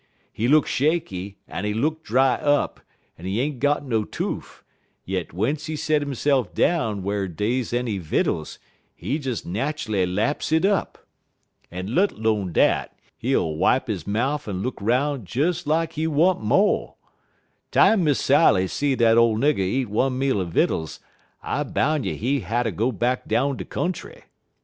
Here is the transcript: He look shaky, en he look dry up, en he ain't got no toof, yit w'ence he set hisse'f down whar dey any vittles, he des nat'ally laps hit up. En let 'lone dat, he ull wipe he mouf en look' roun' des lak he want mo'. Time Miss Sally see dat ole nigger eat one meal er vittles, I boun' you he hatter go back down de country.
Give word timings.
He 0.33 0.47
look 0.47 0.65
shaky, 0.65 1.37
en 1.47 1.63
he 1.63 1.75
look 1.75 2.03
dry 2.03 2.33
up, 2.33 2.79
en 3.19 3.25
he 3.25 3.39
ain't 3.39 3.59
got 3.59 3.85
no 3.85 4.03
toof, 4.03 4.63
yit 5.05 5.27
w'ence 5.27 5.67
he 5.67 5.75
set 5.75 6.01
hisse'f 6.01 6.55
down 6.55 7.03
whar 7.03 7.27
dey 7.27 7.63
any 7.71 7.99
vittles, 7.99 8.57
he 8.95 9.19
des 9.19 9.45
nat'ally 9.47 10.05
laps 10.07 10.49
hit 10.49 10.65
up. 10.65 11.05
En 11.71 11.93
let 11.93 12.13
'lone 12.17 12.51
dat, 12.51 12.97
he 13.15 13.35
ull 13.35 13.57
wipe 13.57 13.85
he 13.87 13.99
mouf 14.07 14.47
en 14.47 14.63
look' 14.63 14.81
roun' 14.81 15.23
des 15.23 15.53
lak 15.67 15.93
he 15.93 16.07
want 16.07 16.41
mo'. 16.43 16.95
Time 17.69 18.03
Miss 18.03 18.19
Sally 18.19 18.65
see 18.67 18.95
dat 18.95 19.19
ole 19.19 19.37
nigger 19.37 19.59
eat 19.59 19.85
one 19.87 20.17
meal 20.17 20.41
er 20.41 20.45
vittles, 20.45 20.99
I 21.43 21.61
boun' 21.61 22.05
you 22.05 22.15
he 22.15 22.39
hatter 22.39 22.71
go 22.71 22.91
back 22.91 23.27
down 23.27 23.55
de 23.55 23.65
country. 23.65 24.23